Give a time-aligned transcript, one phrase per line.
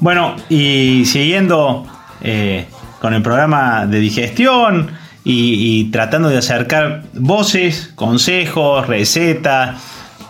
[0.00, 1.86] Bueno, y siguiendo
[2.22, 2.66] eh,
[3.02, 4.92] con el programa de digestión
[5.24, 9.78] y, tratando de acercar voces, consejos, recetas,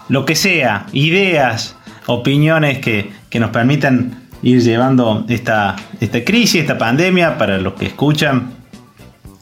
[0.08, 7.38] lo que sea, ideas, opiniones que, nos permitan ir llevando esta, esta crisis, esta pandemia,
[7.38, 8.50] para los que escuchan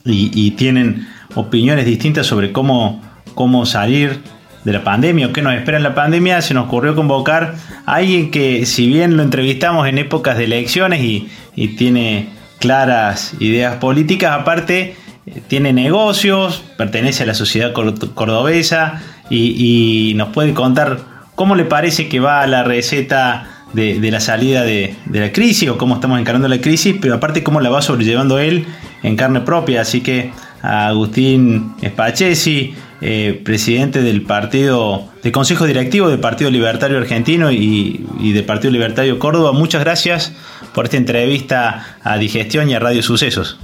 [0.04, 3.02] y, tienen opiniones distintas sobre cómo,
[3.34, 4.20] cómo salir
[4.64, 7.54] de la pandemia o qué nos espera en la pandemia, se nos ocurrió convocar
[7.86, 12.28] a alguien que, si bien lo entrevistamos en épocas de elecciones y, y tiene
[12.58, 14.96] claras ideas políticas, aparte
[15.26, 20.98] eh, tiene negocios, pertenece a la sociedad cordobesa y, nos puede contar
[21.34, 25.96] cómo le parece que va la receta de, la salida de, la crisis o cómo
[25.96, 28.66] estamos encarando la crisis, pero aparte cómo la va sobrellevando él
[29.02, 29.82] en carne propia.
[29.82, 30.32] Así que
[30.62, 38.06] a Agustín Spachesi, eh, presidente del partido, del Consejo Directivo del Partido Libertario Argentino y,
[38.18, 40.32] y del Partido Libertario Córdoba, muchas gracias
[40.74, 43.58] por esta entrevista a Digestión y a Radio Sucesos.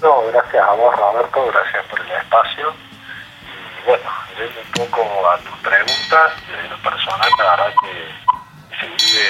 [0.00, 2.72] No, gracias a vos Roberto, gracias por el espacio.
[2.72, 8.86] Y bueno, yendo un poco a tus preguntas, desde lo personal, la verdad que se
[8.86, 9.28] vive,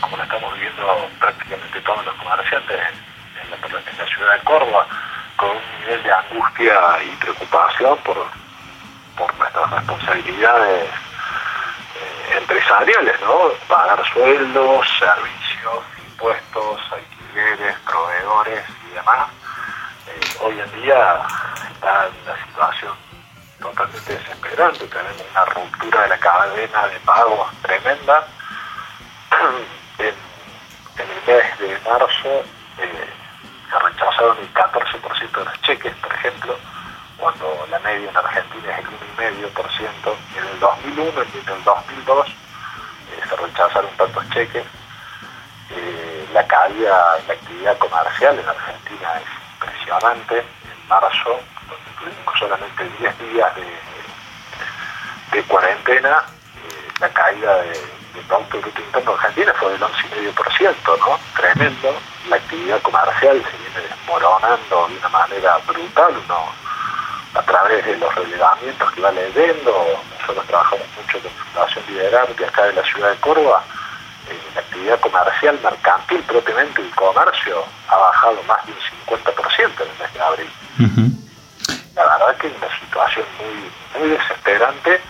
[0.00, 4.86] como lo estamos viviendo prácticamente todos los comerciantes en, la, ciudad de Córdoba,
[5.36, 8.26] con un nivel de angustia y preocupación por,
[9.70, 13.50] responsabilidades eh, empresariales, ¿no?
[13.68, 19.28] Pagar sueldos, servicios, impuestos, alquileres, proveedores y demás,
[20.06, 21.20] eh, hoy en día
[21.72, 22.94] está en una situación
[23.60, 24.86] totalmente desesperante.
[24.86, 28.26] Tenemos una ruptura de la cadena de pagos tremenda.
[29.98, 30.14] en,
[30.98, 32.44] el mes de marzo
[32.78, 33.08] eh,
[33.70, 35.94] se rechazaron el 14% de los cheques,
[37.88, 40.14] media en Argentina es el 1,5%.
[40.36, 42.32] En el 2001 y en el 2002 eh,
[43.28, 44.64] se rechazaron tantos cheques
[46.32, 50.38] la caída en la actividad comercial en Argentina es impresionante.
[50.38, 56.24] En marzo, donde tuvimos solamente 10 días de, cuarentena,
[56.56, 61.18] eh, la caída de, del Producto Bruto Interno Argentina fue del 11,5%, ¿no?
[61.36, 61.94] Tremendo.
[62.28, 66.52] La actividad comercial se viene desmoronando de una manera brutal, uno
[67.38, 69.72] a través de los relevamientos que va leyendo,
[70.20, 73.62] nosotros trabajamos mucho con Fundación Liderarte acá de la ciudad de Córdoba,
[74.54, 79.98] la actividad comercial, mercantil propiamente, el comercio ha bajado más de un 50% en el
[79.98, 80.50] mes de abril.
[81.94, 85.00] La verdad que es una situación muy, muy desesperante eh,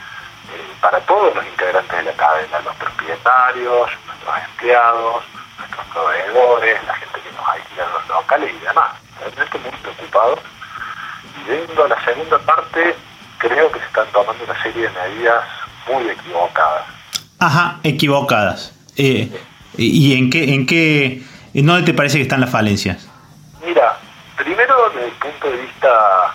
[0.80, 5.24] para todos los integrantes de la cadena, los propietarios, nuestros empleados,
[5.58, 8.90] nuestros proveedores, la gente que nos alquila en los locales y demás.
[9.18, 10.40] Realmente muy preocupados.
[11.48, 12.94] Y viendo a la segunda parte,
[13.38, 15.44] creo que se están tomando una serie de medidas
[15.88, 16.84] muy equivocadas.
[17.38, 18.74] Ajá, equivocadas.
[18.96, 19.30] Eh,
[19.76, 21.22] ¿Y en qué, en qué,
[21.54, 23.08] en dónde te parece que están las falencias?
[23.64, 23.96] Mira,
[24.36, 26.34] primero desde el punto de vista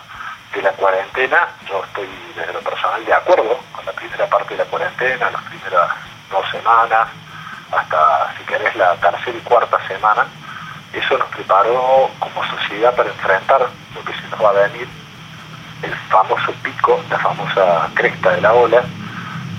[0.55, 4.63] de la cuarentena, yo estoy desde lo personal de acuerdo con la primera parte de
[4.63, 5.89] la cuarentena, las primeras
[6.31, 7.09] dos semanas,
[7.71, 10.25] hasta si querés la tercera y cuarta semana.
[10.93, 14.87] Eso nos preparó como sociedad para enfrentar lo que se nos va a venir,
[15.83, 18.83] el famoso pico, la famosa cresta de la ola,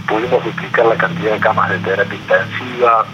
[0.06, 3.04] pudimos duplicar la cantidad de camas de terapia intensiva,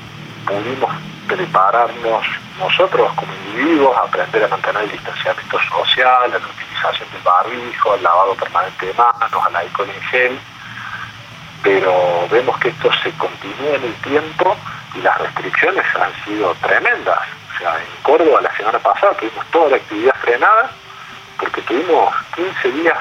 [0.46, 0.90] pudimos
[1.26, 2.26] prepararnos
[2.58, 8.34] nosotros como individuos, aprender a mantener el distanciamiento social, la utilización del barbijo, el lavado
[8.34, 10.38] permanente de manos, al alcohol en gel,
[11.62, 14.56] pero vemos que esto se continúa en el tiempo
[14.94, 17.20] y las restricciones han sido tremendas.
[17.54, 20.70] O sea, en Córdoba la semana pasada tuvimos toda la actividad frenada
[21.40, 22.98] porque tuvimos 15 días,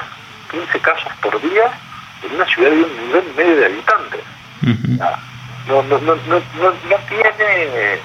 [0.50, 1.70] 15 casos por día
[2.22, 4.20] en una ciudad de un nivel medio de habitantes.
[5.68, 8.00] no, no, no, no, no, tiene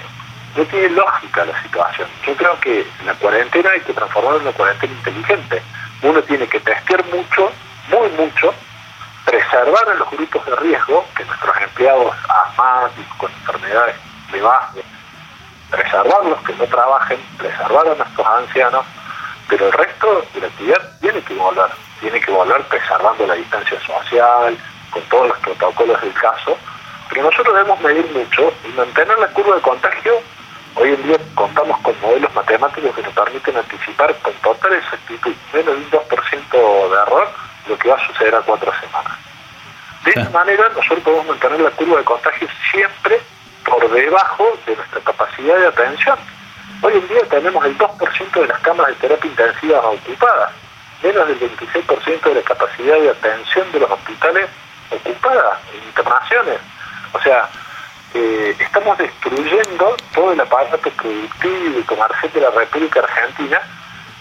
[0.55, 2.07] no tiene lógica la situación.
[2.25, 5.61] Yo creo que la cuarentena hay que transformarla en una cuarentena inteligente.
[6.01, 7.51] Uno tiene que testear mucho,
[7.89, 8.53] muy mucho,
[9.25, 13.95] preservar a los grupos de riesgo, que nuestros empleados asmáticos con enfermedades
[14.31, 14.83] de base,
[15.71, 18.85] preservarlos, que no trabajen, preservar a nuestros ancianos,
[19.47, 21.69] pero el resto de la actividad tiene que volver
[21.99, 24.57] tiene que volver preservando la distancia social,
[24.91, 26.57] con todos los protocolos del caso,
[27.09, 30.13] pero nosotros debemos medir mucho y mantener la curva de contagio.
[30.75, 35.75] Hoy en día contamos con modelos matemáticos que nos permiten anticipar con total exactitud, menos
[35.75, 37.29] de un 2% de error,
[37.67, 39.17] lo que va a suceder a cuatro semanas.
[40.03, 43.19] De esta manera nosotros podemos mantener la curva de contagio siempre
[43.65, 46.19] por debajo de nuestra capacidad de atención.
[46.85, 50.51] Hoy en día tenemos el 2% de las camas de terapia intensiva ocupadas
[51.01, 54.45] menos del 26% de la capacidad de atención de los hospitales
[54.91, 56.59] ocupada internaciones.
[57.11, 57.49] O sea,
[58.13, 63.61] eh, estamos destruyendo todo el aparato productivo y comercial de la República Argentina,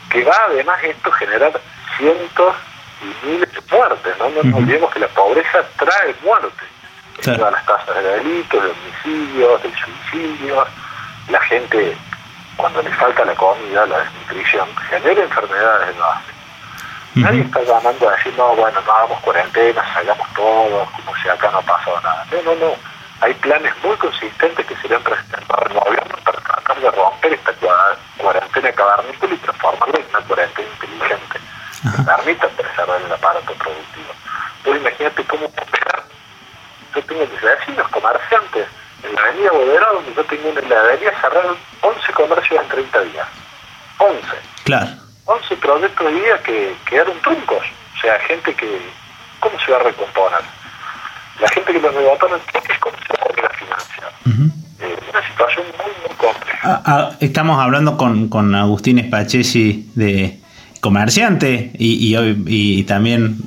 [0.08, 1.60] que va además esto a generar
[1.98, 2.54] cientos
[3.02, 4.18] y miles de muertes.
[4.18, 6.64] No, no nos olvidemos que la pobreza trae muerte.
[7.22, 10.66] Todas las tasas de delitos, de homicidios, de suicidios,
[11.28, 11.94] la gente
[12.56, 16.34] cuando le falta la comida, la desnutrición, genera enfermedades de base.
[17.16, 21.48] Nadie está llamando a decir, no, bueno, no hagamos cuarentena, salgamos todos, como si acá
[21.52, 22.26] no pasó nada.
[22.32, 22.74] No, no, no.
[23.20, 27.32] Hay planes muy consistentes que se le han presentado al gobierno para tratar de romper
[27.34, 27.52] esta
[28.18, 31.38] cuarentena cavernícola y transformarla en una cuarentena inteligente
[31.96, 34.12] que permita preservar el aparato productivo.
[34.58, 36.02] Entonces imagínate cómo operar.
[36.94, 38.66] Yo tengo mis vecinos, comerciantes,
[39.04, 43.28] en la avenida Bodera, donde yo tengo una heladería, cerraron 11 comercios en 30 días.
[43.98, 44.20] 11.
[44.64, 44.90] Claro.
[45.26, 47.64] 11 proyectos de día que quedaron truncos.
[47.96, 48.78] O sea, gente que,
[49.40, 50.40] ¿cómo se va a recomponer?
[51.40, 54.10] La gente que los rebataron es ¿cómo se va a volver a financiar?
[54.80, 56.58] eh, una situación muy, muy compleja.
[56.62, 60.38] Ah, ah, estamos hablando con, con Agustín Spachesi de
[60.80, 63.38] comerciante y, y, y también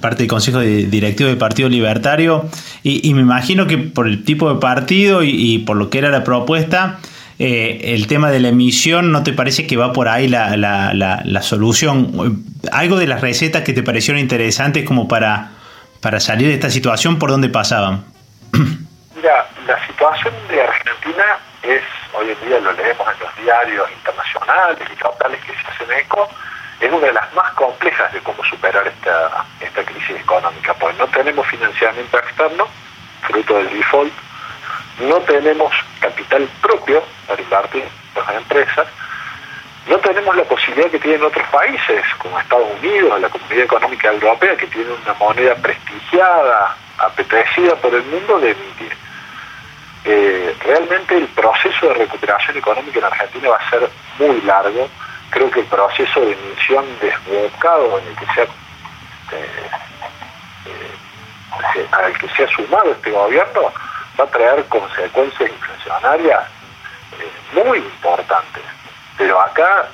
[0.00, 2.46] parte del Consejo de Directivo del Partido Libertario,
[2.82, 5.98] y, y, me imagino que por el tipo de partido y, y por lo que
[5.98, 6.98] era la propuesta,
[7.42, 10.92] eh, el tema de la emisión, ¿no te parece que va por ahí la, la,
[10.92, 12.44] la, la, solución?
[12.70, 15.52] ¿Algo de las recetas que te parecieron interesantes como para,
[16.02, 18.04] para salir de esta situación, por dónde pasaban?
[18.52, 21.24] Mira, la situación de Argentina
[21.62, 21.80] es,
[22.12, 26.28] hoy en día lo leemos en los diarios internacionales y locales que se hacen eco,
[26.78, 31.06] es una de las más complejas de cómo superar esta, esta crisis económica, pues no
[31.06, 32.68] tenemos financiamiento externo,
[33.22, 34.12] fruto del default,
[35.08, 38.86] no tenemos capital propio para invertir en las empresas,
[39.88, 44.56] no tenemos la posibilidad que tienen otros países, como Estados Unidos, la Comunidad Económica Europea,
[44.56, 48.96] que tiene una moneda prestigiada, apetecida por el mundo, de emitir.
[50.04, 54.88] Eh, realmente el proceso de recuperación económica en Argentina va a ser muy largo,
[55.30, 59.70] creo que el proceso de emisión desbocado en el que se ha, eh,
[60.66, 63.72] eh, al que se ha sumado este gobierno
[64.20, 66.40] va a traer consecuencias inflacionarias
[67.18, 68.62] eh, muy importantes.
[69.16, 69.88] Pero acá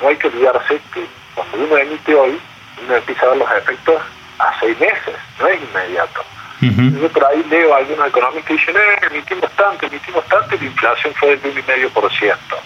[0.00, 2.40] no hay que olvidarse que cuando uno emite hoy,
[2.82, 4.02] uno empieza a ver los efectos
[4.38, 6.22] a seis meses, no es inmediato.
[6.62, 7.00] Uh -huh.
[7.00, 10.58] Yo por ahí leo a algunos económicos que dicen, eh, emitimos tanto, emitimos tanto, y
[10.58, 12.56] la inflación fue del 1,5%.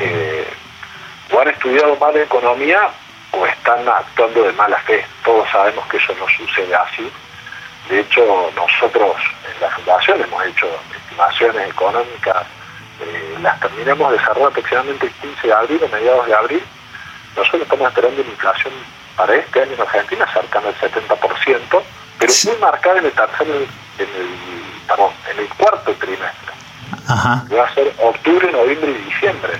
[0.00, 0.46] Eh,
[1.30, 2.88] o han estudiado mal economía
[3.32, 5.04] o están actuando de mala fe.
[5.24, 7.10] Todos sabemos que eso no sucede así.
[7.88, 9.16] De hecho, nosotros
[9.54, 12.46] en la Fundación hemos hecho estimaciones económicas,
[13.00, 16.62] eh, las terminamos de cerrar aproximadamente el 15 de abril o mediados de abril.
[17.36, 18.72] Nosotros estamos esperando una inflación
[19.16, 21.82] para este año en Argentina cercana al 70%,
[22.18, 26.52] pero muy marcada en el tercer, en el, perdón, en el cuarto trimestre.
[27.06, 27.44] Ajá.
[27.52, 29.52] Va a ser octubre, noviembre y diciembre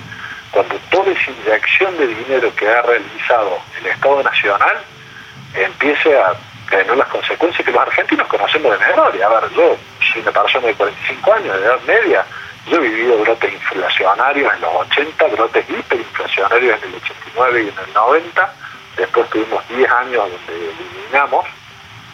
[0.51, 4.77] cuando toda esa inyección de dinero que ha realizado el Estado Nacional
[5.53, 6.33] empiece a
[6.69, 9.25] tener las consecuencias que los argentinos conocemos de memoria.
[9.25, 9.77] A ver, yo
[10.11, 12.25] soy una persona de 45 años, de edad media,
[12.67, 17.87] yo he vivido brotes inflacionarios en los 80, brotes hiperinflacionarios en el 89 y en
[17.87, 18.53] el 90,
[18.97, 21.45] después tuvimos 10 años donde eliminamos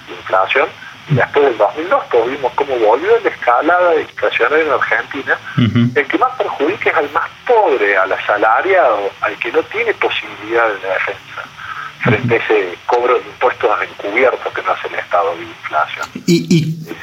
[0.08, 0.70] la inflación,
[1.10, 5.38] y después del 2002 todos vimos cómo volvió la escalada inflacionaria en Argentina.
[5.58, 5.98] Uh -huh.
[5.98, 10.68] El que más perjudica es al más pobre, al asalariado, al que no tiene posibilidad
[10.68, 11.44] de defensa
[12.06, 16.08] frente a ese cobro de impuestos encubiertos que no hace el Estado de inflación.
[16.26, 16.94] Y, y, eh,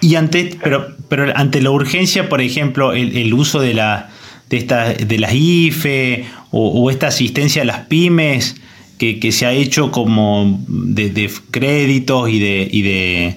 [0.00, 4.10] y ante, pero, pero ante la urgencia, por ejemplo, el, el uso de la
[4.48, 8.56] de esta de las IFE o, o esta asistencia a las pymes
[8.98, 13.36] que, que se ha hecho como de, de créditos y de, y de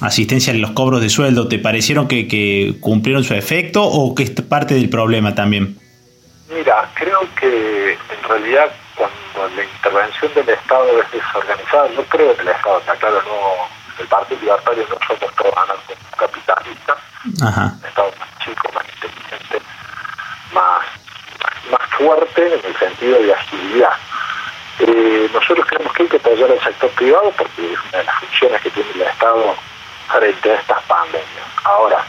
[0.00, 4.24] asistencia en los cobros de sueldo, ¿te parecieron que, que, cumplieron su efecto o que
[4.24, 5.76] es parte del problema también?
[6.50, 8.68] Mira, creo que en realidad
[8.98, 14.02] cuando la intervención del Estado es desorganizada, no creo que el Estado, está claro, no,
[14.02, 15.54] el Partido Libertario no somos todos
[16.16, 16.98] capitalistas,
[17.42, 17.72] Ajá.
[17.80, 19.62] el Estado más chico, más inteligente,
[20.52, 20.84] más,
[21.70, 23.92] más fuerte en el sentido de agilidad.
[24.80, 28.14] Eh, nosotros creemos que hay que apoyar al sector privado porque es una de las
[28.20, 29.54] funciones que tiene el Estado
[30.08, 31.46] frente a estas pandemias.
[31.64, 32.04] Ahora,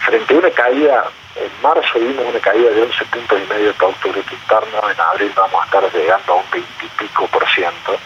[0.00, 3.72] frente a una caída, en marzo vimos una caída de 11 puntos y medio de
[3.74, 7.48] Producto Bruto Interno, en abril vamos a estar llegando a un 20 y pico por
[7.48, 7.96] ciento.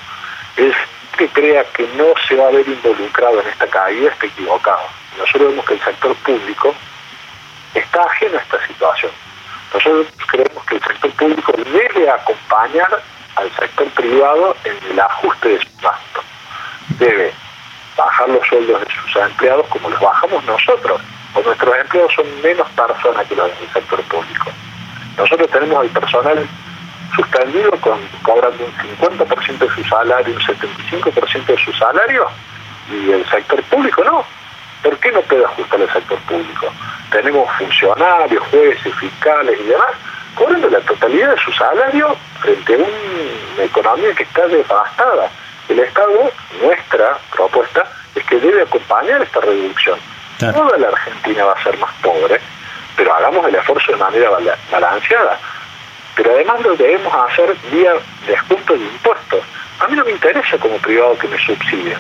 [0.56, 0.74] Es
[1.16, 4.86] que crea que no se va a ver involucrado en esta caída está equivocado.
[5.18, 6.74] Nosotros vemos que el sector público
[7.74, 9.12] está ajeno a esta situación.
[9.74, 13.02] Nosotros creemos que el sector público debe acompañar
[13.36, 16.20] al sector privado en el ajuste de su gasto.
[16.98, 17.32] Debe
[17.96, 21.00] bajar los sueldos de sus empleados como los bajamos nosotros
[21.44, 24.50] nuestros empleados son menos personas que los del sector público.
[25.16, 26.46] Nosotros tenemos el personal
[27.14, 32.26] suspendido con cobrando un 50% de su salario, un 75% de su salario,
[32.90, 34.24] y el sector público no.
[34.82, 36.66] ¿Por qué no puede ajustar el sector público?
[37.10, 39.94] Tenemos funcionarios, jueces, fiscales y demás
[40.36, 45.30] cobrando la totalidad de su salario frente a una economía que está devastada.
[45.68, 46.30] El Estado,
[46.62, 49.98] nuestra propuesta, es que debe acompañar esta reducción.
[50.38, 52.40] Toda la Argentina va a ser más pobre,
[52.96, 54.30] pero hagamos el esfuerzo de manera
[54.70, 55.38] balanceada.
[56.14, 57.92] Pero además lo debemos hacer vía
[58.26, 59.40] descuento de impuestos.
[59.80, 61.98] A mí no me interesa como privado que me subsidien.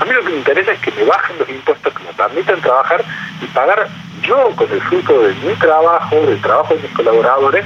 [0.00, 2.60] A mí lo que me interesa es que me bajen los impuestos que me permitan
[2.60, 3.04] trabajar
[3.42, 3.88] y pagar
[4.22, 7.64] yo con el fruto de mi trabajo, del trabajo de mis colaboradores,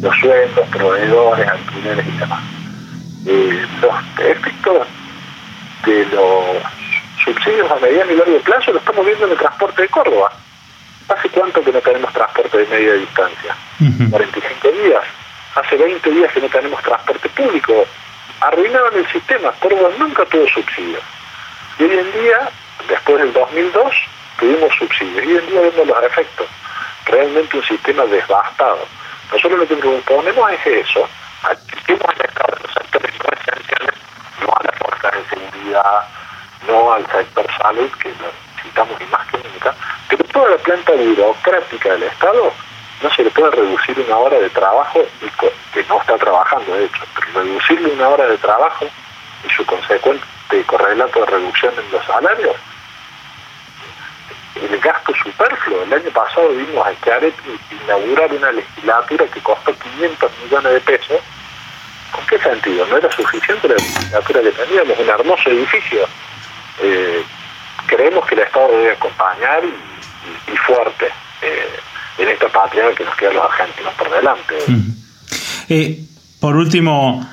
[0.00, 2.42] los sueldos, proveedores, alquileres y demás.
[3.26, 4.86] Eh, los efectos
[5.84, 6.77] de los
[7.28, 10.32] subsidios a mediano y largo plazo lo estamos viendo en el transporte de Córdoba.
[11.08, 13.56] ¿Hace cuánto que no tenemos transporte de media distancia?
[14.10, 15.04] 45 días.
[15.54, 17.86] Hace 20 días que no tenemos transporte público.
[18.40, 19.52] Arruinaron el sistema.
[19.60, 21.02] Córdoba nunca tuvo subsidios.
[21.78, 22.50] Y hoy en día,
[22.88, 23.94] después del 2002,
[24.38, 25.24] tuvimos subsidios.
[25.24, 26.46] Y hoy en día vemos los efectos.
[27.06, 28.86] Realmente un sistema devastado.
[29.32, 31.08] Nosotros lo que proponemos es eso.
[31.42, 33.94] Asistimos al Estado de los sectores no esenciales,
[34.40, 36.04] no a la fuerza de seguridad,
[36.68, 39.74] no al sector salud, que lo necesitamos y más que nunca,
[40.08, 42.52] pero toda la planta burocrática del Estado
[43.02, 45.00] no se le puede reducir una hora de trabajo,
[45.72, 48.86] que no está trabajando de hecho, pero reducirle una hora de trabajo
[49.44, 50.24] y su consecuente
[50.66, 52.56] correlato de reducción en los salarios,
[54.60, 55.82] el gasto superfluo.
[55.82, 61.20] El año pasado vimos a Chiaretti inaugurar una legislatura que costó 500 millones de pesos.
[62.10, 62.86] ¿Con qué sentido?
[62.86, 66.06] No era suficiente la legislatura que teníamos, un hermoso edificio.
[66.82, 67.22] Eh,
[67.86, 71.06] creemos que el Estado debe acompañar y, fuerte
[71.42, 71.78] eh,
[72.18, 74.54] en esta patria que nos queda los argentinos por delante.
[75.68, 76.00] Eh,
[76.40, 77.26] por último,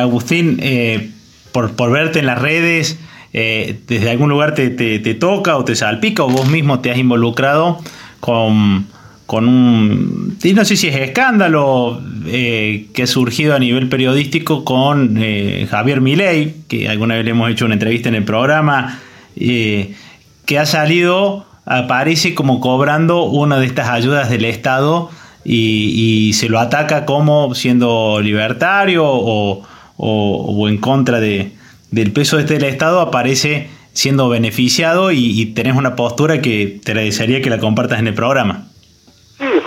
[0.00, 1.12] Agustín,
[1.52, 2.98] por, por verte en las redes,
[3.38, 6.96] eh, desde algún lugar te, te, toca o te salpica o vos mismo te has
[6.96, 7.78] involucrado
[8.18, 8.86] con,
[9.26, 15.16] con un, no sé si es escándalo eh, que ha surgido a nivel periodístico con
[15.18, 19.00] eh, Javier Milei, que alguna vez le hemos hecho una entrevista en el programa,
[19.34, 25.10] que ha salido, aparece como cobrando una de estas ayudas del Estado
[25.44, 31.52] y, se lo ataca como siendo libertario o, en contra de,
[31.90, 37.42] del peso este del Estado aparece siendo beneficiado y, tenés una postura que te agradecería
[37.42, 38.65] que la compartas en el programa.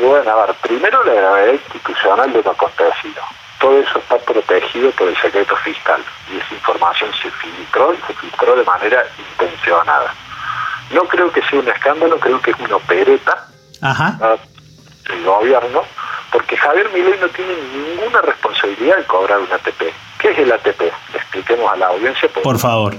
[0.01, 3.21] Bueno, a ver, primero la gravedad institucional de lo acontecido.
[3.59, 6.01] Todo eso está protegido por el secreto fiscal
[6.31, 10.13] y esa información se filtró y se filtró de manera intencionada.
[10.91, 13.47] No creo que sea un escándalo, creo que es una opereta
[13.81, 15.83] del gobierno,
[16.31, 19.81] porque Javier Milei no tiene ninguna responsabilidad de cobrar un ATP.
[20.19, 20.81] ¿Qué es el ATP?
[20.81, 22.29] Le expliquemos a la audiencia.
[22.41, 22.95] Por favor.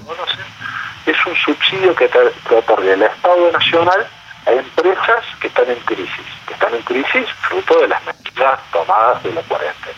[1.07, 2.11] Es un subsidio que,
[2.55, 4.07] otorga el Estado Nacional
[4.47, 9.23] a empresas que están en crisis, que están en crisis fruto de las medidas tomadas
[9.23, 9.97] de la cuarentena.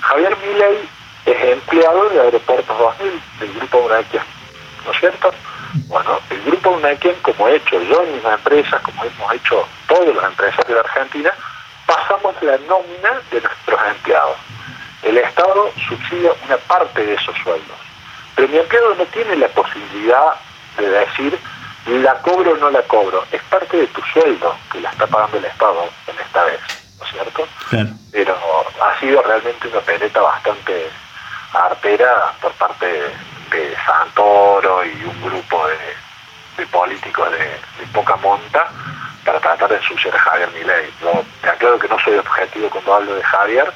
[0.00, 0.88] Javier Milei
[1.26, 4.22] es empleado del Aeropuerto 2000 del Grupo Unaquien,
[4.84, 5.34] ¿no es cierto?
[5.88, 10.14] Bueno, el Grupo Unaquien, como he hecho yo en mis empresas, como hemos hecho todos
[10.14, 11.32] los empresarios de Argentina,
[11.86, 14.36] pasamos la nómina de nuestros empleados
[15.06, 17.76] el Estado subsidia una parte de esos sueldos.
[18.34, 20.34] Pero mi empleado no tiene la posibilidad
[20.76, 21.38] de decir
[21.86, 23.24] la cobro o no la cobro.
[23.30, 26.60] Es parte de tu sueldo que la está pagando el Estado en esta vez,
[26.98, 27.48] ¿no es cierto?
[28.12, 28.36] Pero
[28.82, 30.90] ha sido realmente una pereta bastante
[31.52, 35.66] artera por parte de Santoro y un grupo
[36.56, 38.68] de, políticos de, poca monta
[39.24, 40.90] para tratar de ensuciar a Javier Milei.
[41.00, 43.72] Yo te aclaro que no soy objetivo cuando hablo de Javier,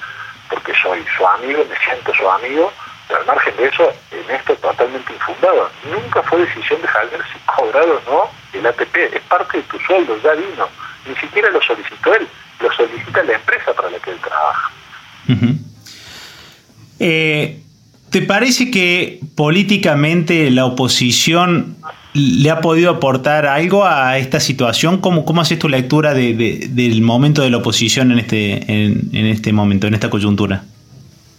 [0.48, 2.72] porque soy su amigo, me siento su amigo,
[3.10, 5.68] pero al margen de eso, en esto totalmente infundado.
[5.90, 9.78] Nunca fue decisión de Javier si cobrar o no el ATP, es parte de tu
[9.80, 10.68] sueldo, ya vino.
[11.08, 12.28] Ni siquiera lo solicitó él,
[12.60, 14.70] lo solicita la empresa para la que él trabaja.
[17.00, 17.60] Eh,
[18.10, 21.76] ¿Te parece que políticamente la oposición
[22.12, 25.00] le ha podido aportar algo a esta situación?
[25.00, 29.86] ¿Cómo, cómo haces tu lectura del momento de la oposición en este, en, este momento,
[29.86, 30.62] en esta coyuntura?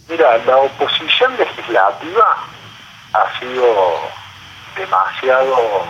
[0.08, 1.21] Mira, la oposición
[1.72, 2.36] legislativa
[3.14, 4.00] ha sido
[4.76, 5.84] demasiado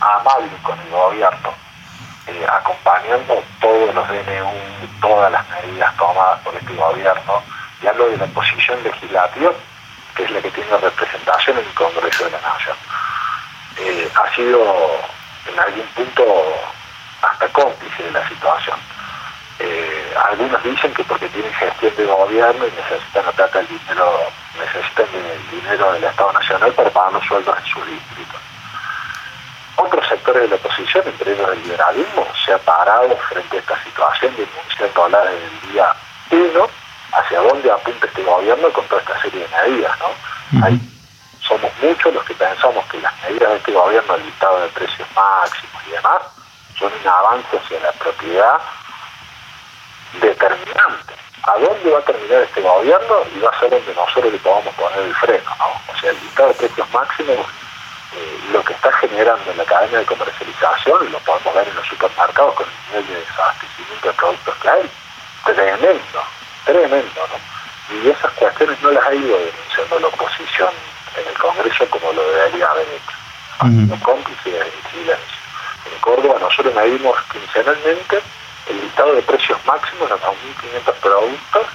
[0.00, 1.52] amable con el gobierno,
[2.26, 7.42] eh, acompañando todos los DNU, todas las medidas tomadas por este gobierno,
[7.82, 9.52] y hablo de la oposición legislativa,
[10.14, 12.76] que es la que tiene representación en el Congreso de la Nación.
[13.78, 14.60] Eh, ha sido
[15.46, 16.24] en algún punto
[17.22, 18.78] hasta cómplice de la situación.
[20.16, 24.20] Algunos dicen que porque tienen gestión de gobierno y necesitan atacar el dinero,
[24.58, 28.40] necesitan el dinero del Estado Nacional para pagar los sueldos en sus distritos.
[29.76, 33.82] Otros sectores de la oposición, entre ellos el liberalismo, se ha parado frente a esta
[33.84, 35.94] situación denunciando hablar en el día
[36.30, 36.68] uno
[37.12, 39.96] hacia dónde apunta este gobierno con toda esta serie de medidas.
[39.98, 40.66] ¿no?
[40.66, 40.80] Hay,
[41.40, 45.08] somos muchos los que pensamos que las medidas de este gobierno, el listado de precios
[45.14, 46.22] máximos y demás,
[46.78, 48.60] son un avance hacia la propiedad
[50.20, 51.14] determinante.
[51.42, 53.16] ¿A dónde va a terminar este gobierno?
[53.34, 55.50] Y va a ser donde nosotros le podamos poner el freno.
[55.58, 55.92] ¿no?
[55.92, 57.46] O sea, el listado de precios máximos,
[58.12, 61.74] eh, lo que está generando en la cadena de comercialización, y lo podemos ver en
[61.74, 64.90] los supermercados con el nivel de desabastecimiento de productos que hay,
[65.44, 66.22] tremendo,
[66.64, 67.20] tremendo.
[67.28, 67.96] ¿no?
[67.96, 70.70] Y esas cuestiones no las ha ido denunciando la oposición
[71.16, 73.16] en el Congreso como lo debería haber hecho.
[73.62, 75.38] Uh cómplices en silencio.
[75.84, 78.22] En Córdoba nosotros medimos quincenalmente
[78.70, 81.66] el listado de precios máximos a 2.500 productos.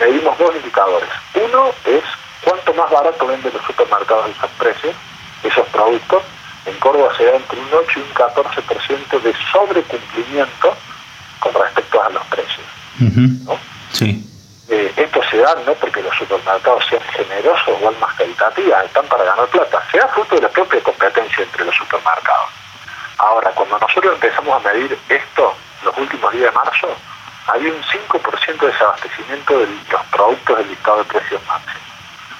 [0.00, 1.08] Medimos dos indicadores.
[1.34, 2.02] Uno es
[2.42, 4.94] cuánto más barato venden los supermercados esos precios,
[5.42, 6.22] esos productos.
[6.66, 10.76] En Córdoba se da entre un 8 y un 14% de sobrecumplimiento
[11.38, 12.66] con respecto a los precios.
[12.98, 13.58] ¿no?
[13.92, 14.26] Sí.
[14.68, 19.24] Eh, esto se da no porque los supermercados sean generosos o más caritativas, están para
[19.24, 22.59] ganar plata, se da fruto de la propia competencia entre los supermercados.
[23.20, 26.88] Ahora, cuando nosotros empezamos a medir esto, los últimos días de marzo,
[27.48, 31.82] había un 5% de desabastecimiento de los productos del listado de precios máximos.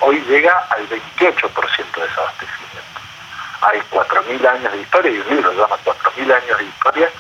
[0.01, 3.01] Hoy llega al 28% de desabastecimiento.
[3.61, 7.11] Hay 4.000 años de historia, y un libro llama 4.000 años de historia,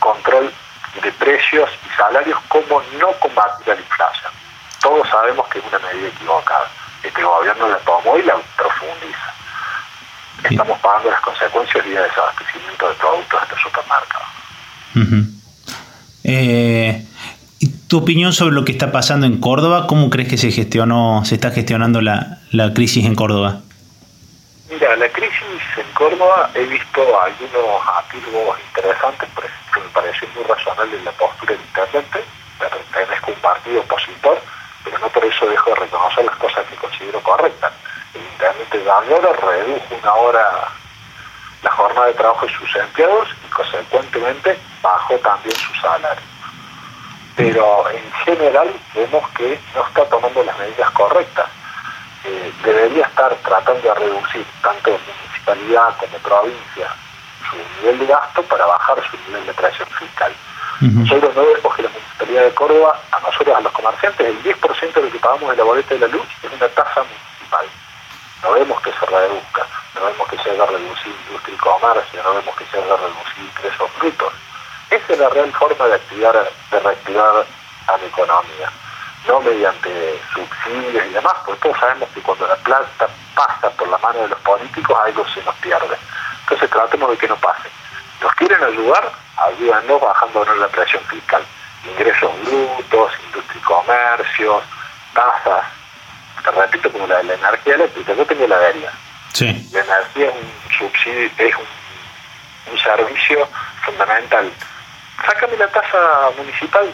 [0.00, 0.52] control
[1.00, 4.32] de precios y salarios, como no combatir la inflación.
[4.80, 6.68] Todos sabemos que es una medida equivocada.
[7.00, 9.31] Este gobierno la tomó y la profundiza.
[10.50, 14.28] Estamos pagando las consecuencias de desabastecimiento de productos de estos supermercados.
[16.24, 17.04] Eh,
[17.88, 19.86] ¿Tu opinión sobre lo que está pasando en Córdoba?
[19.86, 23.60] ¿Cómo crees que se gestionó, se está gestionando la, la crisis en Córdoba?
[24.70, 30.44] Mira, la crisis en Córdoba he visto algunos atisbos interesantes, por ejemplo, me pareció muy
[30.44, 32.24] razonable la postura del intendente,
[32.58, 34.40] pertenezco a un partido opositor,
[34.84, 37.72] pero no por eso dejo de reconocer las cosas que considero correctas.
[38.14, 40.68] El intendente Gallora redujo una hora
[41.62, 46.24] la jornada de trabajo de sus empleados y consecuentemente bajó también su salario.
[47.36, 51.48] Pero en general vemos que no está tomando las medidas correctas.
[52.24, 56.88] Eh, debería estar tratando de reducir tanto municipalidad como provincia
[57.50, 60.32] su nivel de gasto para bajar su nivel de presión fiscal.
[60.80, 64.92] Nosotros no vemos que la Municipalidad de Córdoba, a nosotros, a los comerciantes, el 10%
[64.92, 67.66] de lo que pagamos en la boleta de la luz es una tasa municipal.
[68.42, 72.34] No vemos que se reduzca, no vemos que se haga reducir industria y comercio, no
[72.34, 74.32] vemos que se haga reducir ingresos brutos.
[74.90, 77.46] Esa es la real forma de activar, de reactivar
[77.86, 78.70] a la economía,
[79.28, 83.98] no mediante subsidios y demás, porque todos sabemos que cuando la plata pasa por la
[83.98, 85.96] mano de los políticos algo se nos pierde.
[86.42, 87.70] Entonces tratemos de que no pase.
[88.20, 89.10] ¿Nos quieren ayudar?
[89.36, 91.42] Ayúdanos bajando la presión fiscal.
[91.84, 94.62] Ingresos brutos, industria y comercio,
[95.14, 95.64] tasas.
[96.44, 98.14] Te repito, como la de la energía eléctrica.
[98.14, 98.92] Yo tengo la heladería.
[99.32, 99.68] Sí.
[99.72, 103.48] La energía es un subsidio, es un, un servicio
[103.84, 104.50] fundamental
[105.26, 106.86] sácame la tasa municipal,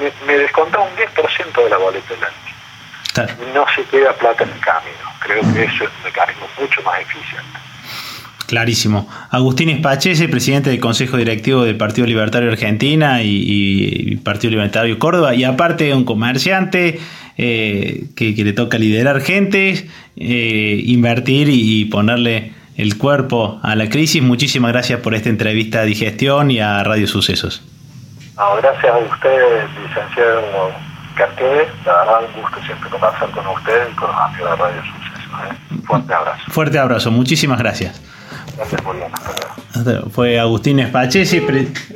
[0.00, 3.52] me, me desconta un 10% de la boleta del año.
[3.54, 4.98] No se queda plata en el camino.
[5.20, 7.58] Creo que eso es un mecanismo mucho más eficiente.
[8.46, 9.08] Clarísimo.
[9.30, 15.44] Agustín Espachese, presidente del Consejo Directivo del Partido Libertario Argentina y, Partido Libertario Córdoba, y
[15.44, 17.00] aparte un comerciante
[17.36, 24.22] eh, que, le toca liderar gentes, eh, invertir y ponerle el cuerpo a la crisis.
[24.22, 27.62] Muchísimas gracias por esta entrevista a Digestión y a Radio Sucesos.
[28.36, 30.72] gracias a usted, licenciado
[31.14, 31.68] Cartier.
[31.84, 35.30] La verdad, un gusto siempre conversar con usted y con los amigos de Radio Sucesos.
[35.44, 35.82] ¿eh?
[35.86, 36.42] Fuerte abrazo.
[36.48, 38.00] Fuerte abrazo, muchísimas gracias.
[38.56, 40.10] Gracias, bien.
[40.10, 41.42] Fue Agustín Spachesi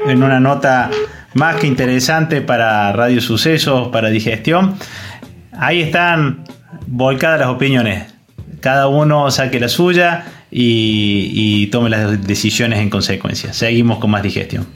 [0.07, 0.91] en una nota
[1.35, 4.77] más que interesante para Radio Sucesos, para Digestión.
[5.59, 6.45] Ahí están
[6.87, 8.15] volcadas las opiniones.
[8.61, 13.53] Cada uno saque la suya y, tome las decisiones en consecuencia.
[13.53, 14.67] Seguimos con más digestión.